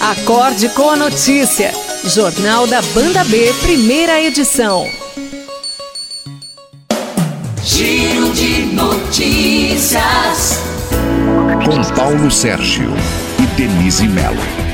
[0.00, 1.72] Acorde com a notícia.
[2.04, 4.88] Jornal da Banda B, primeira edição.
[7.62, 10.58] Giro de notícias.
[11.64, 12.90] Com Paulo Sérgio
[13.38, 14.69] e Denise Mello.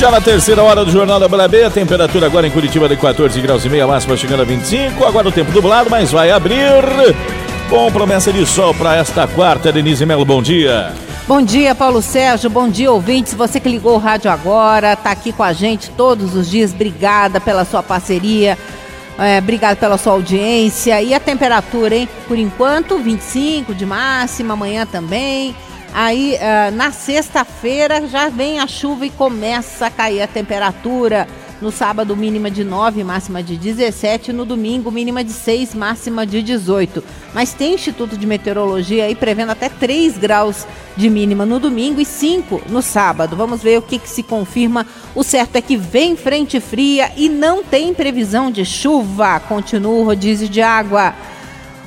[0.00, 2.96] Já na terceira hora do Jornal da Banda B, a temperatura agora em Curitiba de
[2.96, 5.04] 14 graus e meia, máxima chegando a 25.
[5.04, 6.72] Agora o tempo dublado, mas vai abrir.
[7.68, 10.94] Com promessa de sol para esta quarta, Denise Melo, bom dia.
[11.28, 12.48] Bom dia, Paulo Sérgio.
[12.48, 13.34] Bom dia, ouvintes.
[13.34, 16.72] Você que ligou o rádio agora, está aqui com a gente todos os dias.
[16.72, 18.56] Obrigada pela sua parceria.
[19.18, 21.02] É, obrigado pela sua audiência.
[21.02, 22.08] E a temperatura, hein?
[22.26, 25.54] Por enquanto, 25 de máxima, amanhã também.
[25.92, 31.26] Aí uh, na sexta-feira já vem a chuva e começa a cair a temperatura.
[31.60, 34.32] No sábado, mínima de 9, máxima de 17.
[34.32, 37.04] No domingo, mínima de 6, máxima de 18.
[37.34, 40.66] Mas tem Instituto de Meteorologia aí prevendo até 3 graus
[40.96, 43.36] de mínima no domingo e 5 no sábado.
[43.36, 44.86] Vamos ver o que, que se confirma.
[45.14, 49.38] O certo é que vem frente fria e não tem previsão de chuva.
[49.40, 51.14] Continua o rodízio de água.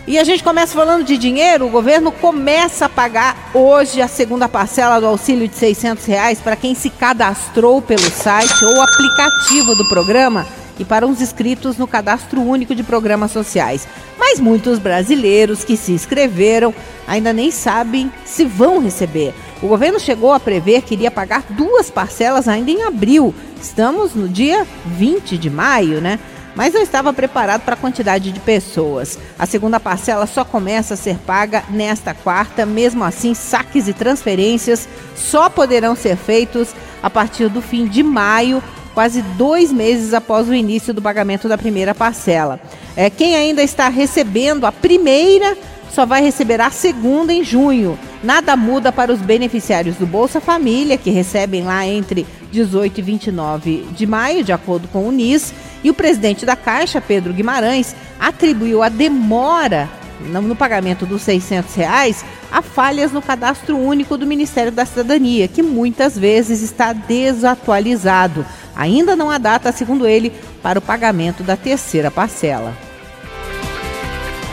[0.05, 4.49] E a gente começa falando de dinheiro, o governo começa a pagar hoje a segunda
[4.49, 9.87] parcela do auxílio de 600 reais para quem se cadastrou pelo site ou aplicativo do
[9.87, 10.45] programa
[10.77, 13.87] e para os inscritos no Cadastro Único de Programas Sociais.
[14.19, 16.75] Mas muitos brasileiros que se inscreveram
[17.07, 19.33] ainda nem sabem se vão receber.
[19.61, 23.33] O governo chegou a prever que iria pagar duas parcelas ainda em abril.
[23.61, 26.19] Estamos no dia 20 de maio, né?
[26.55, 29.17] Mas não estava preparado para a quantidade de pessoas.
[29.37, 34.87] A segunda parcela só começa a ser paga nesta quarta, mesmo assim, saques e transferências
[35.15, 36.69] só poderão ser feitos
[37.01, 38.61] a partir do fim de maio,
[38.93, 42.59] quase dois meses após o início do pagamento da primeira parcela.
[42.95, 45.57] É, quem ainda está recebendo a primeira
[45.89, 47.97] só vai receber a segunda em junho.
[48.23, 53.87] Nada muda para os beneficiários do Bolsa Família, que recebem lá entre 18 e 29
[53.91, 55.53] de maio, de acordo com o NIS.
[55.83, 59.89] E o presidente da Caixa, Pedro Guimarães, atribuiu a demora
[60.21, 65.61] no pagamento dos 600 reais a falhas no cadastro único do Ministério da Cidadania, que
[65.61, 68.45] muitas vezes está desatualizado.
[68.73, 70.31] Ainda não há data, segundo ele,
[70.61, 72.73] para o pagamento da terceira parcela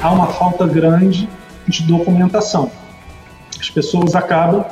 [0.03, 1.29] há uma falta grande
[1.69, 2.71] de documentação.
[3.61, 4.65] As pessoas acabam,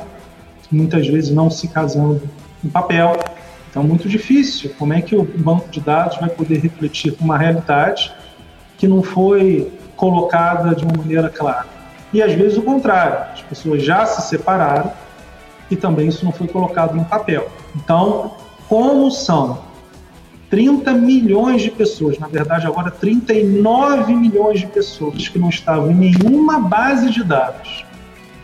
[0.71, 2.21] muitas vezes, não se casando
[2.65, 3.17] em papel.
[3.69, 4.71] Então, é muito difícil.
[4.79, 8.11] Como é que o banco de dados vai poder refletir uma realidade
[8.77, 11.67] que não foi colocada de uma maneira clara?
[12.11, 14.91] E às vezes o contrário, as pessoas já se separaram
[15.69, 17.47] e também isso não foi colocado em papel.
[17.75, 18.33] Então,
[18.67, 19.59] como são
[20.49, 25.95] 30 milhões de pessoas, na verdade agora 39 milhões de pessoas que não estavam em
[25.95, 27.85] nenhuma base de dados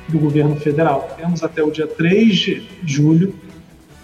[0.08, 1.16] do governo federal.
[1.18, 3.36] Temos até o dia 3 de julho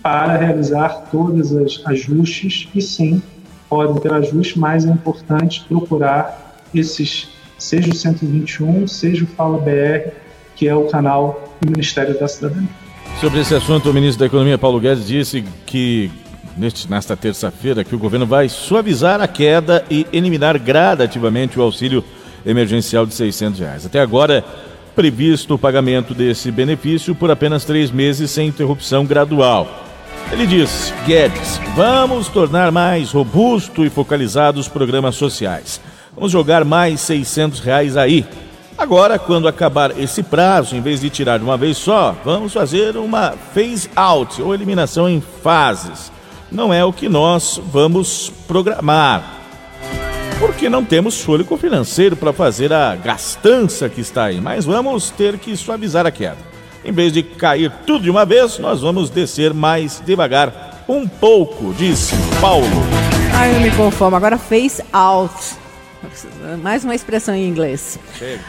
[0.02, 3.22] para realizar todos os ajustes e sim,
[3.70, 10.12] podem ter ajustes, mas é importante procurar esses, seja o 121, seja o Fala BR,
[10.56, 12.70] que é o canal do Ministério da Cidadania.
[13.20, 16.10] Sobre esse assunto, o ministro da Economia, Paulo Guedes, disse que
[16.58, 22.04] neste, nesta terça-feira que o governo vai suavizar a queda e eliminar gradativamente o auxílio
[22.46, 23.86] emergencial de 600 reais.
[23.86, 24.44] Até agora,
[24.96, 29.86] previsto o pagamento desse benefício por apenas três meses sem interrupção gradual.
[30.32, 35.82] Ele diz, Guedes, vamos tornar mais robusto e focalizado os programas sociais.
[36.16, 38.26] Vamos jogar mais 600 reais aí.
[38.78, 42.98] Agora, quando acabar esse prazo, em vez de tirar de uma vez só, vamos fazer
[42.98, 46.12] uma phase out ou eliminação em fases
[46.52, 49.41] não é o que nós vamos programar.
[50.42, 55.38] Porque não temos fôlego financeiro para fazer a gastança que está aí, mas vamos ter
[55.38, 56.40] que suavizar a queda.
[56.84, 61.72] Em vez de cair tudo de uma vez, nós vamos descer mais devagar, um pouco,
[61.76, 62.66] disse Paulo.
[63.38, 64.18] Ah, eu me conformo.
[64.18, 65.32] Agora face out.
[66.64, 68.00] Mais uma expressão em inglês.
[68.18, 68.42] Chega.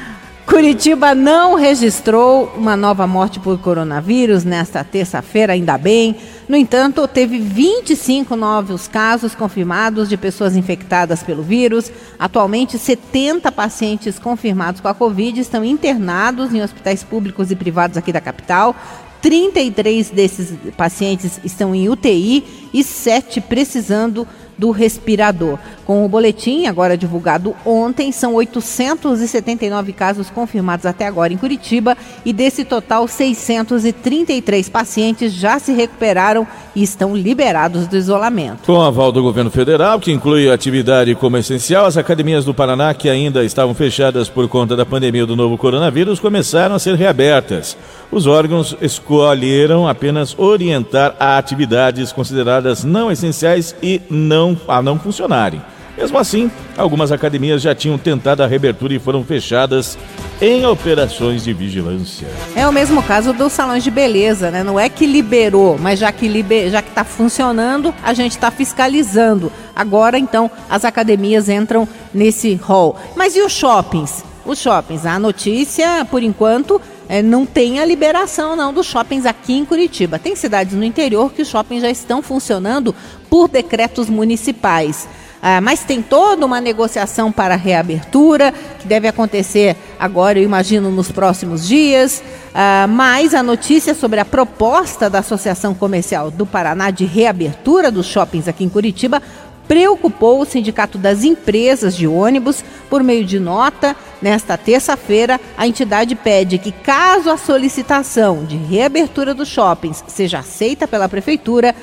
[0.47, 6.17] Curitiba não registrou uma nova morte por coronavírus nesta terça-feira, ainda bem.
[6.53, 11.91] No entanto, teve 25 novos casos confirmados de pessoas infectadas pelo vírus.
[12.19, 18.13] Atualmente, 70 pacientes confirmados com a Covid estão internados em hospitais públicos e privados aqui
[18.13, 18.77] da capital.
[19.23, 22.45] 33 desses pacientes estão em UTI
[22.75, 24.29] e 7 precisando
[24.63, 25.59] do respirador.
[25.85, 32.33] Com o boletim, agora divulgado ontem, são 879 casos confirmados até agora em Curitiba e
[32.33, 38.63] desse total, 633 pacientes já se recuperaram e estão liberados do isolamento.
[38.65, 42.95] Com aval do governo federal, que inclui a atividade como essencial, as academias do Paraná,
[42.95, 47.77] que ainda estavam fechadas por conta da pandemia do novo coronavírus, começaram a ser reabertas.
[48.13, 55.63] Os órgãos escolheram apenas orientar a atividades consideradas não essenciais e não a não funcionarem.
[55.97, 59.97] Mesmo assim, algumas academias já tinham tentado a reabertura e foram fechadas
[60.43, 62.29] em operações de vigilância.
[62.55, 64.63] É o mesmo caso dos salões de beleza, né?
[64.63, 66.71] Não é que liberou, mas já que liber...
[66.71, 69.51] já que está funcionando, a gente está fiscalizando.
[69.75, 72.95] Agora, então, as academias entram nesse hall.
[73.17, 74.23] Mas e os shoppings?
[74.45, 76.81] Os shoppings, a notícia, por enquanto,
[77.13, 80.19] é, não tem a liberação não dos shoppings aqui em Curitiba.
[80.19, 82.95] Tem cidades no interior que os shoppings já estão funcionando
[83.29, 85.07] por decretos municipais.
[85.43, 91.13] Ah, mas tem toda uma negociação para reabertura, que deve acontecer agora, eu imagino, nos
[91.13, 92.23] próximos dias.
[92.55, 98.07] Ah, mas a notícia sobre a proposta da Associação Comercial do Paraná de reabertura dos
[98.07, 99.21] shoppings aqui em Curitiba
[99.67, 103.97] preocupou o Sindicato das Empresas de Ônibus por meio de nota.
[104.21, 110.87] Nesta terça-feira, a entidade pede que, caso a solicitação de reabertura dos shoppings seja aceita
[110.87, 111.75] pela Prefeitura,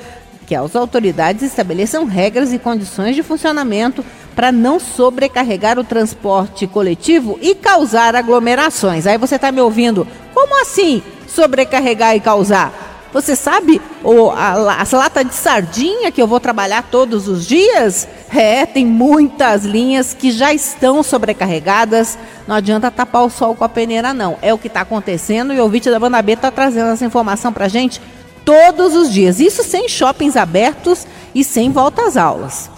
[0.46, 4.04] que as autoridades estabeleçam regras e condições de funcionamento
[4.36, 9.06] para não sobrecarregar o transporte coletivo e causar aglomerações.
[9.06, 12.89] Aí você está me ouvindo, como assim sobrecarregar e causar?
[13.12, 18.08] Você sabe o, a, as latas de sardinha que eu vou trabalhar todos os dias?
[18.34, 22.18] É, tem muitas linhas que já estão sobrecarregadas.
[22.48, 24.38] Não adianta tapar o sol com a peneira, não.
[24.42, 27.52] É o que está acontecendo e o ouvinte da Banda B está trazendo essa informação
[27.52, 28.00] para gente
[28.46, 29.40] todos os dias.
[29.40, 32.70] Isso sem shoppings abertos e sem volta às aulas.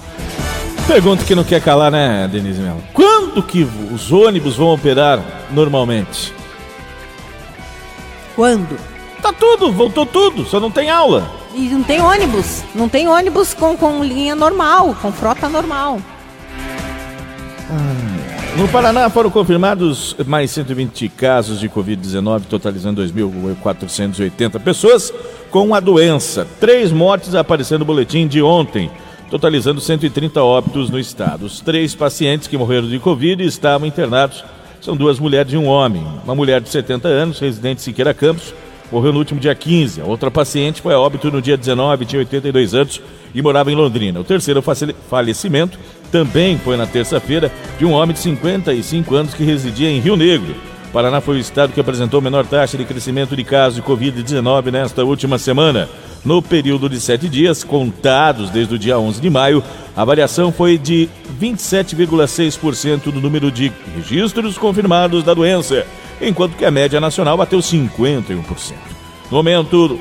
[0.87, 2.83] Pergunta que não quer calar, né, Denise Mello?
[2.93, 6.33] Quando que os ônibus vão operar normalmente?
[8.35, 8.90] Quando?
[9.21, 11.29] Tá tudo, voltou tudo, só não tem aula.
[11.53, 12.63] E não tem ônibus.
[12.73, 15.99] Não tem ônibus com, com linha normal, com frota normal.
[17.69, 18.11] Hum.
[18.57, 25.13] No Paraná foram confirmados mais 120 casos de Covid-19, totalizando 2.480 pessoas
[25.49, 26.45] com a doença.
[26.59, 28.91] Três mortes apareceram no boletim de ontem,
[29.29, 31.45] totalizando 130 óbitos no estado.
[31.45, 34.43] Os três pacientes que morreram de Covid estavam internados.
[34.81, 36.05] São duas mulheres e um homem.
[36.23, 38.53] Uma mulher de 70 anos, residente de Siqueira Campos,
[38.91, 40.01] morreu no último dia 15.
[40.01, 43.01] A outra paciente foi a óbito no dia 19, tinha 82 anos
[43.33, 44.19] e morava em Londrina.
[44.19, 44.61] O terceiro
[45.09, 45.79] falecimento
[46.11, 50.55] também foi na terça-feira de um homem de 55 anos que residia em Rio Negro.
[50.91, 55.05] Paraná foi o estado que apresentou menor taxa de crescimento de casos de Covid-19 nesta
[55.05, 55.87] última semana.
[56.25, 59.63] No período de sete dias, contados desde o dia 11 de maio,
[59.95, 61.09] a variação foi de
[61.41, 65.85] 27,6% do número de registros confirmados da doença,
[66.21, 68.73] enquanto que a média nacional bateu 51%.
[69.31, 69.99] No momento,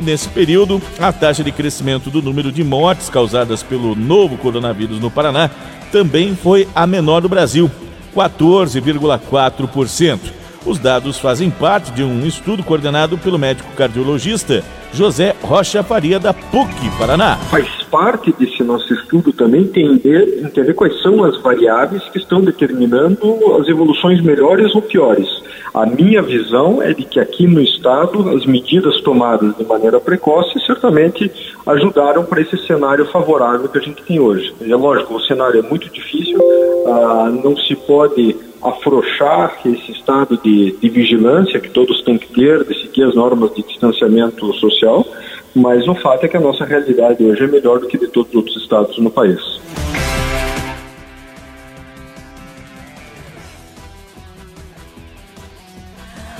[0.00, 5.10] Nesse período, a taxa de crescimento do número de mortes causadas pelo novo coronavírus no
[5.10, 5.50] Paraná
[5.90, 7.68] também foi a menor do Brasil,
[8.14, 10.20] 14,4%.
[10.64, 14.62] Os dados fazem parte de um estudo coordenado pelo médico cardiologista
[14.92, 17.36] José Rocha Faria, da PUC Paraná.
[17.50, 23.56] Faz parte desse nosso estudo também entender, entender quais são as variáveis que estão determinando
[23.60, 25.28] as evoluções melhores ou piores.
[25.74, 30.58] A minha visão é de que aqui no Estado as medidas tomadas de maneira precoce
[30.66, 31.30] certamente
[31.66, 34.54] ajudaram para esse cenário favorável que a gente tem hoje.
[34.60, 36.38] É lógico, o cenário é muito difícil,
[36.86, 42.64] ah, não se pode afrouxar esse estado de, de vigilância que todos têm que ter,
[42.64, 45.06] de seguir as normas de distanciamento social,
[45.54, 48.30] mas o fato é que a nossa realidade hoje é melhor do que de todos
[48.30, 49.40] os outros estados no país.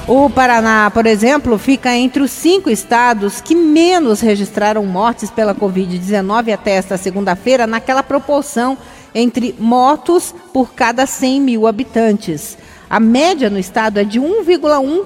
[0.09, 6.51] O Paraná, por exemplo, fica entre os cinco estados que menos registraram mortes pela Covid-19
[6.51, 8.79] até esta segunda-feira, naquela proporção
[9.19, 12.57] entre mortos por cada 100 mil habitantes.
[12.89, 15.05] A média no estado é de 1,1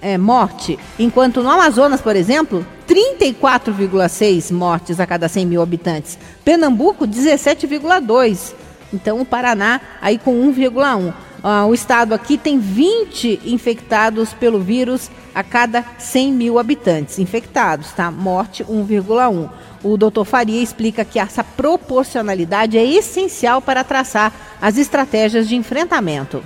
[0.00, 6.18] é, morte, enquanto no Amazonas, por exemplo, 34,6 mortes a cada 100 mil habitantes.
[6.44, 8.54] Pernambuco, 17,2.
[8.92, 11.12] Então, o Paraná aí com 1,1.
[11.42, 17.92] Ah, o estado aqui tem 20 infectados pelo vírus a cada 100 mil habitantes infectados,
[17.92, 18.10] tá?
[18.10, 19.48] Morte 1,1.
[19.86, 26.42] O doutor Faria explica que essa proporcionalidade é essencial para traçar as estratégias de enfrentamento.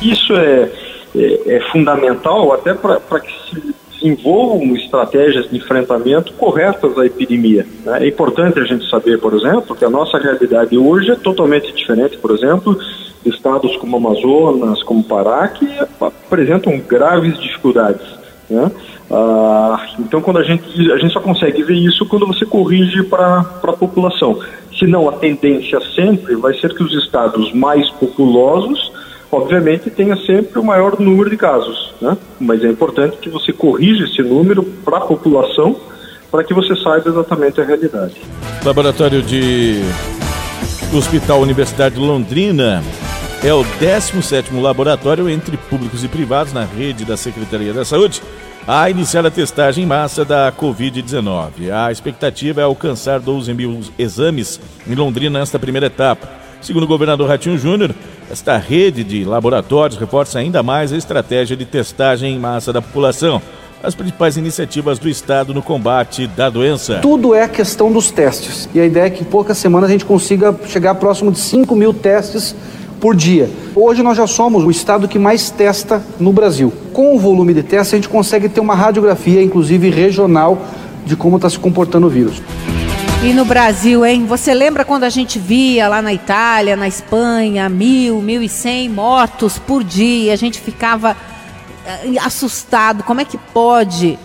[0.00, 0.70] Isso é,
[1.14, 7.66] é, é fundamental até para que se, desenvolvam estratégias de enfrentamento corretas à epidemia.
[7.84, 8.04] Né?
[8.04, 12.16] É importante a gente saber, por exemplo, que a nossa realidade hoje é totalmente diferente,
[12.16, 12.76] por exemplo,
[13.22, 15.68] de estados como Amazonas, como Pará, que
[16.00, 18.21] apresentam graves dificuldades.
[18.52, 18.70] Né?
[19.10, 23.38] Ah, então, quando a gente, a gente só consegue ver isso quando você corrige para
[23.62, 24.38] a população.
[24.78, 28.92] Senão, a tendência sempre vai ser que os estados mais populosos
[29.30, 32.18] obviamente tenha sempre o maior número de casos, né?
[32.38, 35.74] Mas é importante que você corrija esse número para a população
[36.30, 38.14] para que você saiba exatamente a realidade.
[38.62, 39.80] Laboratório de
[40.94, 42.82] Hospital Universidade de Londrina
[43.44, 48.22] é o 17º laboratório entre públicos e privados na rede da Secretaria da Saúde
[48.68, 51.72] a iniciar a testagem em massa da Covid-19.
[51.72, 56.28] A expectativa é alcançar 12 mil exames em Londrina nesta primeira etapa.
[56.60, 57.92] Segundo o governador Ratinho Júnior,
[58.30, 63.42] esta rede de laboratórios reforça ainda mais a estratégia de testagem em massa da população.
[63.82, 67.00] As principais iniciativas do Estado no combate da doença.
[67.02, 68.68] Tudo é questão dos testes.
[68.72, 71.74] E a ideia é que em poucas semanas a gente consiga chegar próximo de 5
[71.74, 72.54] mil testes
[73.02, 73.50] por dia.
[73.74, 76.72] Hoje nós já somos o estado que mais testa no Brasil.
[76.92, 80.64] Com o volume de testes, a gente consegue ter uma radiografia, inclusive regional,
[81.04, 82.40] de como está se comportando o vírus.
[83.24, 84.24] E no Brasil, hein?
[84.26, 88.88] Você lembra quando a gente via lá na Itália, na Espanha, mil, mil e cem
[88.88, 90.32] mortos por dia?
[90.32, 91.16] A gente ficava
[91.84, 93.02] eh, assustado.
[93.02, 94.16] Como é que pode?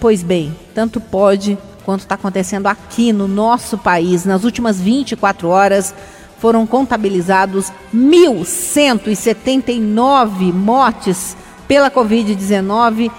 [0.00, 4.24] Pois bem, tanto pode quanto está acontecendo aqui no nosso país.
[4.24, 5.94] Nas últimas 24 horas
[6.42, 11.34] foram contabilizados 1.179 mortes
[11.68, 13.12] pela Covid-19 uh,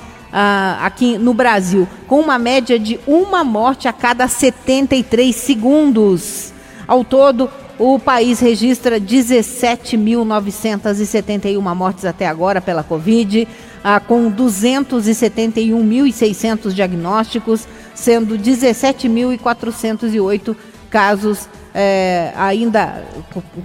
[0.81, 6.51] aqui no Brasil, com uma média de uma morte a cada 73 segundos.
[6.85, 7.49] Ao todo,
[7.79, 17.65] o país registra 17.971 mortes até agora pela Covid, uh, com 271.600 diagnósticos,
[17.95, 20.53] sendo 17.408
[20.89, 23.03] casos é, ainda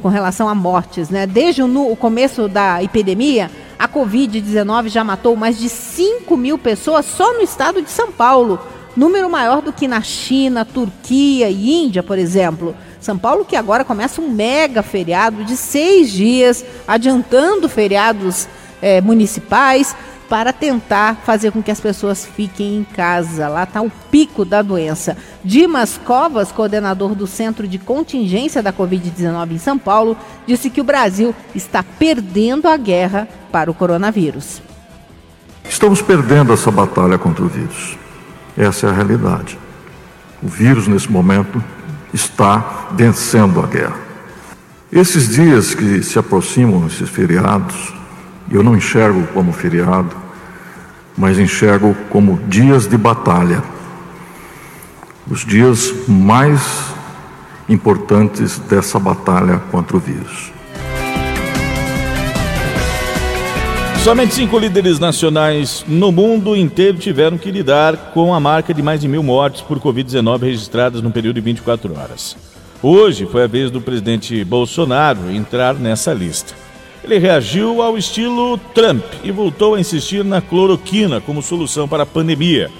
[0.00, 1.11] com relação a mortes.
[1.11, 1.27] Né?
[1.27, 7.05] Desde o, o começo da epidemia, a Covid-19 já matou mais de 5 mil pessoas
[7.07, 8.59] só no estado de São Paulo,
[8.97, 12.75] número maior do que na China, Turquia e Índia, por exemplo.
[13.00, 18.49] São Paulo que agora começa um mega feriado de seis dias, adiantando feriados
[18.83, 19.95] é, municipais
[20.28, 23.49] para tentar fazer com que as pessoas fiquem em casa.
[23.49, 25.16] Lá está o pico da doença.
[25.42, 30.16] Dimas Covas, coordenador do Centro de Contingência da Covid-19 em São Paulo,
[30.47, 34.61] disse que o Brasil está perdendo a guerra para o coronavírus.
[35.68, 37.97] Estamos perdendo essa batalha contra o vírus.
[38.56, 39.58] Essa é a realidade.
[40.42, 41.62] O vírus, nesse momento,
[42.12, 43.97] está vencendo a guerra.
[44.90, 47.92] Esses dias que se aproximam, esses feriados,
[48.50, 50.14] eu não enxergo como feriado,
[51.17, 53.62] mas enxergo como dias de batalha.
[55.31, 56.88] Os dias mais
[57.69, 60.52] importantes dessa batalha contra o vírus.
[64.02, 69.00] Somente cinco líderes nacionais no mundo inteiro tiveram que lidar com a marca de mais
[69.00, 72.37] de mil mortes por Covid-19 registradas no período de 24 horas.
[72.83, 76.55] Hoje foi a vez do presidente Bolsonaro entrar nessa lista.
[77.02, 82.07] Ele reagiu ao estilo Trump e voltou a insistir na cloroquina como solução para a
[82.07, 82.71] pandemia.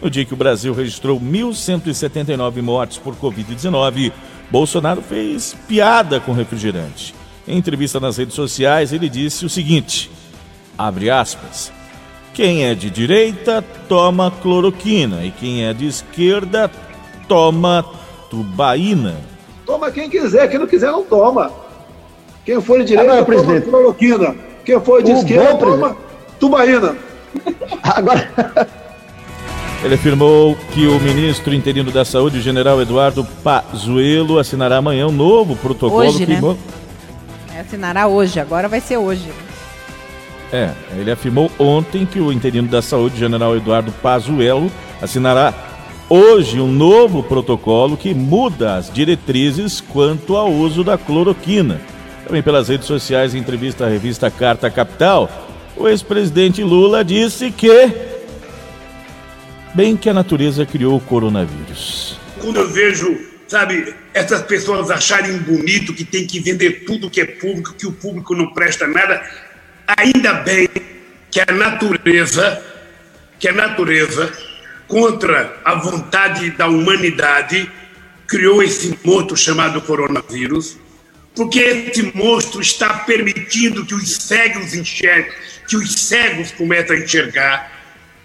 [0.00, 4.12] No dia que o Brasil registrou 1.179 mortes por Covid-19,
[4.50, 7.14] Bolsonaro fez piada com refrigerante.
[7.46, 10.10] Em entrevista nas redes sociais, ele disse o seguinte:
[10.76, 11.72] abre aspas.
[12.34, 16.70] Quem é de direita toma cloroquina e quem é de esquerda
[17.26, 17.82] toma
[18.28, 19.16] tubaína.
[19.64, 21.65] Toma quem quiser, quem não quiser não toma.
[22.46, 23.68] Quem for de direita, Agora, toma presidente.
[23.68, 24.36] cloroquina.
[24.64, 25.96] Quem for de o esquerda, bom, toma
[26.38, 26.96] tubaína.
[27.82, 28.30] Agora.
[29.84, 35.12] Ele afirmou que o ministro interino da Saúde, o general Eduardo Pazuello, assinará amanhã um
[35.12, 36.40] novo protocolo hoje, que.
[36.40, 36.56] Né?
[37.54, 39.28] É, assinará hoje, agora vai ser hoje.
[40.52, 44.70] É, ele afirmou ontem que o interino da Saúde, general Eduardo Pazuello,
[45.02, 45.52] assinará
[46.08, 51.80] hoje um novo protocolo que muda as diretrizes quanto ao uso da cloroquina
[52.26, 55.30] também pelas redes sociais, em entrevista à revista Carta Capital,
[55.76, 57.70] o ex-presidente Lula disse que
[59.72, 62.18] bem que a natureza criou o coronavírus.
[62.40, 63.16] Quando eu vejo,
[63.46, 67.92] sabe, essas pessoas acharem bonito que tem que vender tudo que é público, que o
[67.92, 69.22] público não presta nada,
[69.96, 70.68] ainda bem
[71.30, 72.60] que a natureza,
[73.38, 74.32] que a natureza,
[74.88, 77.70] contra a vontade da humanidade,
[78.26, 80.76] criou esse morto chamado coronavírus
[81.36, 85.30] porque esse monstro está permitindo que os cegos enxerguem,
[85.68, 87.72] que os cegos comecem a enxergar,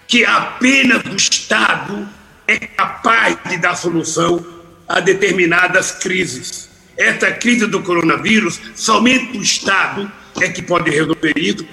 [0.08, 2.08] que apenas o Estado
[2.48, 4.44] é capaz de dar solução
[4.88, 6.70] a determinadas crises.
[6.98, 11.65] Esta crise do coronavírus, somente o Estado é que pode resolver isso.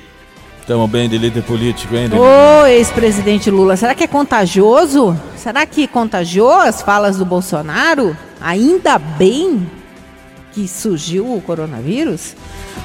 [0.60, 2.10] Estamos bem de líder político, hein?
[2.12, 5.18] Ô, ex-presidente Lula, será que é contagioso?
[5.36, 8.16] Será que contagiou as falas do Bolsonaro?
[8.40, 9.66] Ainda bem
[10.52, 12.34] que surgiu o coronavírus?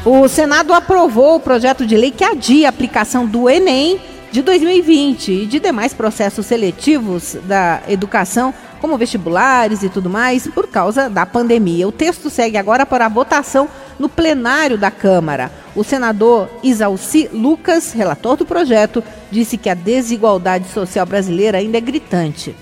[0.05, 3.99] O Senado aprovou o projeto de lei que adia a aplicação do Enem
[4.31, 8.51] de 2020 e de demais processos seletivos da educação,
[8.81, 11.87] como vestibulares e tudo mais, por causa da pandemia.
[11.87, 15.51] O texto segue agora para a votação no plenário da Câmara.
[15.75, 21.81] O senador Isalci Lucas, relator do projeto, disse que a desigualdade social brasileira ainda é
[21.81, 22.55] gritante.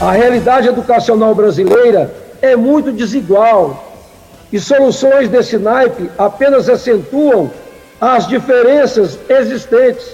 [0.00, 2.10] A realidade educacional brasileira
[2.42, 3.90] é muito desigual
[4.52, 7.50] e soluções desse naipe apenas acentuam
[8.00, 10.06] as diferenças existentes.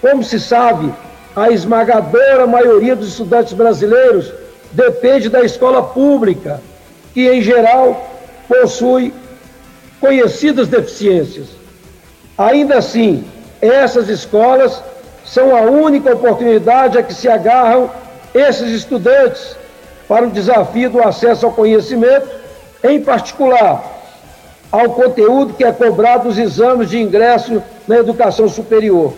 [0.00, 0.92] Como se sabe,
[1.36, 4.32] a esmagadora maioria dos estudantes brasileiros
[4.72, 6.60] depende da escola pública,
[7.12, 8.08] que em geral
[8.48, 9.12] possui
[10.00, 11.48] conhecidas deficiências.
[12.38, 13.24] Ainda assim,
[13.60, 14.82] essas escolas
[15.24, 17.90] são a única oportunidade a que se agarram
[18.34, 19.56] esses estudantes
[20.10, 22.28] para o desafio do acesso ao conhecimento,
[22.82, 23.80] em particular
[24.72, 29.14] ao conteúdo que é cobrado nos exames de ingresso na educação superior.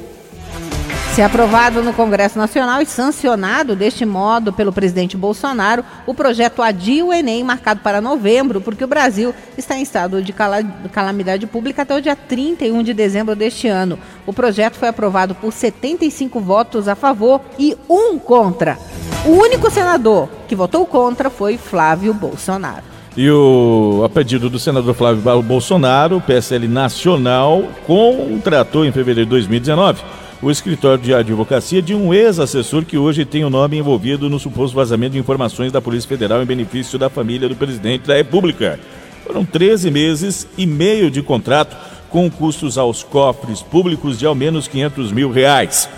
[1.13, 7.05] Se aprovado no Congresso Nacional e sancionado deste modo pelo presidente Bolsonaro, o projeto adia
[7.05, 11.95] o Enem, marcado para novembro, porque o Brasil está em estado de calamidade pública até
[11.95, 13.99] o dia 31 de dezembro deste ano.
[14.27, 18.79] O projeto foi aprovado por 75 votos a favor e um contra.
[19.27, 22.85] O único senador que votou contra foi Flávio Bolsonaro.
[23.15, 29.31] E o, a pedido do senador Flávio Bolsonaro, o PSL Nacional contratou em fevereiro de
[29.31, 30.03] 2019
[30.43, 34.75] o escritório de advocacia de um ex-assessor que hoje tem o nome envolvido no suposto
[34.75, 38.79] vazamento de informações da Polícia Federal em benefício da família do presidente da República.
[39.25, 41.77] Foram 13 meses e meio de contrato
[42.11, 45.89] com custos aos cofres públicos de ao menos 500 mil reais.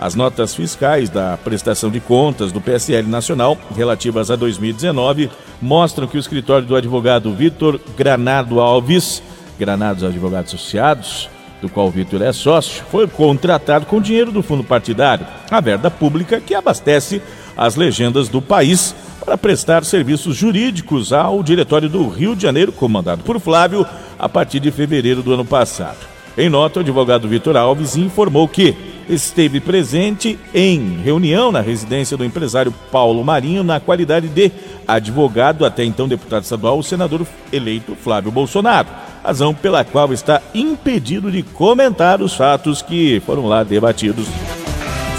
[0.00, 5.30] As notas fiscais da prestação de contas do PSL Nacional, relativas a 2019,
[5.60, 9.22] mostram que o escritório do advogado Vitor Granado Alves,
[9.56, 11.30] Granados Advogados Associados,
[11.62, 15.90] do qual o Vitor é sócio, foi contratado com dinheiro do fundo partidário, a verba
[15.90, 17.22] pública que abastece
[17.56, 23.22] as legendas do país para prestar serviços jurídicos ao Diretório do Rio de Janeiro, comandado
[23.22, 23.86] por Flávio,
[24.18, 25.98] a partir de fevereiro do ano passado.
[26.36, 28.74] Em nota, o advogado Vitor Alves informou que
[29.08, 34.50] esteve presente em reunião na residência do empresário Paulo Marinho na qualidade de
[34.88, 38.88] advogado, até então deputado estadual, o senador eleito Flávio Bolsonaro,
[39.22, 44.26] razão pela qual está impedido de comentar os fatos que foram lá debatidos.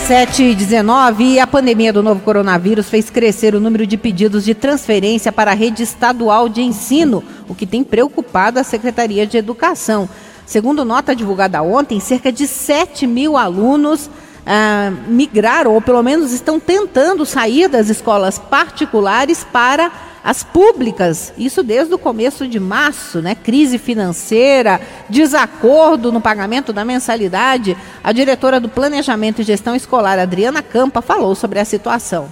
[0.06, 4.44] 7 e 19 e a pandemia do novo coronavírus fez crescer o número de pedidos
[4.44, 9.38] de transferência para a rede estadual de ensino, o que tem preocupado a Secretaria de
[9.38, 10.10] Educação.
[10.46, 14.10] Segundo nota divulgada ontem, cerca de 7 mil alunos
[14.46, 19.90] ah, migraram, ou pelo menos estão tentando sair das escolas particulares para
[20.24, 21.34] as públicas.
[21.38, 23.36] Isso desde o começo de março, né?
[23.36, 27.76] Crise financeira, desacordo no pagamento da mensalidade.
[28.04, 32.28] A diretora do Planejamento e Gestão Escolar, Adriana Campa, falou sobre a situação.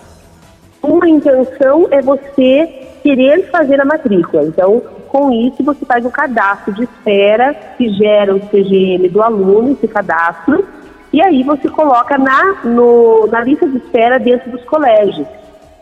[0.81, 4.43] Uma intenção é você querer fazer a matrícula.
[4.43, 9.73] Então, com isso, você faz um cadastro de espera que gera o CGM do aluno,
[9.73, 10.65] esse cadastro,
[11.11, 15.27] e aí você coloca na, no, na lista de espera dentro dos colégios,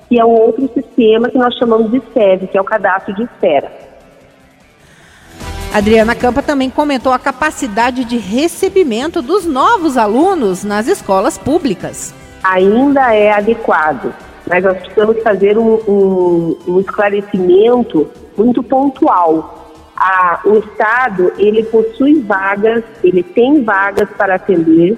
[0.09, 3.23] que é um outro sistema que nós chamamos de SEV, que é o cadastro de
[3.23, 3.71] espera.
[5.71, 12.11] Adriana Campa também comentou a capacidade de recebimento dos novos alunos nas escolas públicas.
[12.43, 14.11] Ainda é adequado,
[14.47, 19.71] mas nós precisamos fazer um, um, um esclarecimento muito pontual.
[19.95, 24.97] A, o Estado, ele possui vagas, ele tem vagas para atender,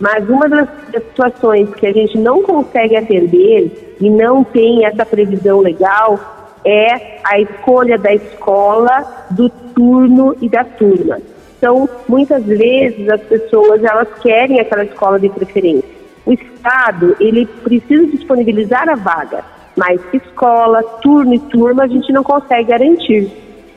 [0.00, 5.04] mas uma das, das situações que a gente não consegue atender e não tem essa
[5.04, 6.18] previsão legal
[6.64, 11.18] é a escolha da escola, do turno e da turma.
[11.58, 15.88] Então, muitas vezes as pessoas elas querem aquela escola de preferência.
[16.24, 19.44] O Estado ele precisa disponibilizar a vaga,
[19.76, 23.30] mas escola, turno e turma a gente não consegue garantir.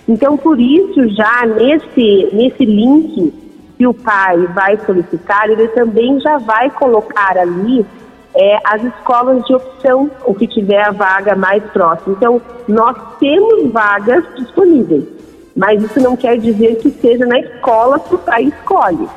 [0.08, 3.43] Então, por isso, já nesse, nesse link
[3.78, 7.86] que o pai vai solicitar, ele também já vai colocar ali
[8.36, 12.16] é, as escolas de opção, o que tiver a vaga mais próxima.
[12.18, 15.06] Então, nós temos vagas disponíveis,
[15.56, 19.08] mas isso não quer dizer que seja na escola que o pai escolhe.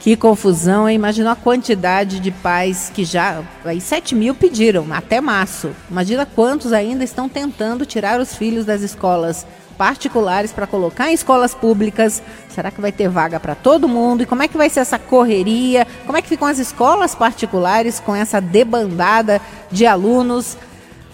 [0.00, 0.94] Que confusão, hein?
[0.94, 3.42] Imagina a quantidade de pais que já.
[3.64, 5.70] Aí 7 mil pediram, até março.
[5.90, 9.44] Imagina quantos ainda estão tentando tirar os filhos das escolas
[9.78, 12.20] particulares para colocar em escolas públicas.
[12.48, 14.24] Será que vai ter vaga para todo mundo?
[14.24, 15.86] E como é que vai ser essa correria?
[16.04, 20.58] Como é que ficam as escolas particulares com essa debandada de alunos?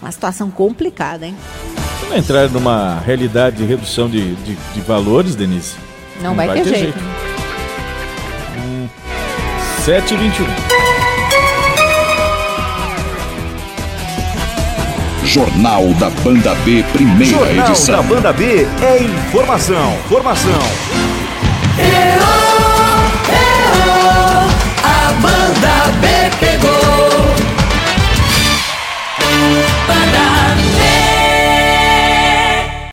[0.01, 1.37] Uma situação complicada, hein?
[2.01, 5.75] Se não entrar numa realidade de redução de, de, de valores, Denise.
[6.17, 6.99] Não, não vai, vai, ter, ter jeito.
[6.99, 7.09] jeito.
[8.57, 8.87] Hum,
[9.83, 10.15] 7
[15.35, 17.95] Jornal da Banda B, primeira Jornal edição.
[17.97, 20.61] Jornal da Banda B é informação, formação.
[21.77, 22.24] Herói.